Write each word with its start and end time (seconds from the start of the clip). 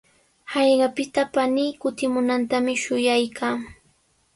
Hallqapita 0.53 1.21
panii 1.35 1.77
kutimunantami 1.85 2.79
shuyaykaa. 2.87 3.57